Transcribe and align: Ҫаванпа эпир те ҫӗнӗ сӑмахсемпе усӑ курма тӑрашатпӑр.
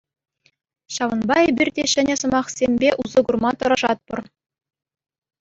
Ҫаванпа 0.95 1.37
эпир 1.49 1.69
те 1.75 1.83
ҫӗнӗ 1.91 2.15
сӑмахсемпе 2.21 2.89
усӑ 3.05 3.21
курма 3.29 3.51
тӑрашатпӑр. 3.61 4.21